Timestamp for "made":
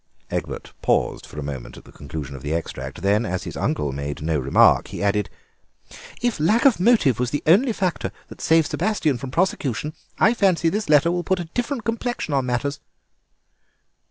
3.91-4.19